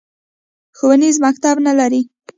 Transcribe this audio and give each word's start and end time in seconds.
ښوونیز 0.77 1.15
مکتب 1.25 1.55
نه 1.67 1.73
لري 1.79 2.01